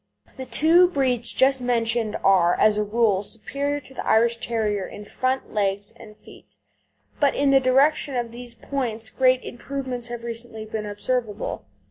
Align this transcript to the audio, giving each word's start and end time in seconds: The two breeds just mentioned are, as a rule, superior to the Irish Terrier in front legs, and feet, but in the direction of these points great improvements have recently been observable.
The 0.35 0.47
two 0.47 0.87
breeds 0.87 1.31
just 1.31 1.61
mentioned 1.61 2.15
are, 2.23 2.55
as 2.59 2.79
a 2.79 2.83
rule, 2.83 3.21
superior 3.21 3.79
to 3.81 3.93
the 3.93 4.03
Irish 4.03 4.37
Terrier 4.37 4.87
in 4.87 5.05
front 5.05 5.53
legs, 5.53 5.93
and 5.95 6.17
feet, 6.17 6.57
but 7.19 7.35
in 7.35 7.51
the 7.51 7.59
direction 7.59 8.15
of 8.15 8.31
these 8.31 8.55
points 8.55 9.11
great 9.11 9.43
improvements 9.43 10.07
have 10.07 10.23
recently 10.23 10.65
been 10.65 10.87
observable. 10.87 11.65